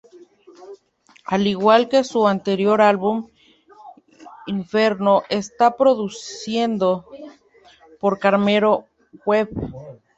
Al 1.27 1.45
igual 1.45 1.87
que 1.87 2.03
su 2.03 2.27
anterior 2.27 2.81
álbum, 2.81 3.29
"Inferno", 4.47 5.21
está 5.29 5.77
producido 5.77 7.05
por 7.99 8.17
Cameron 8.17 8.79
Webb. 9.27 9.49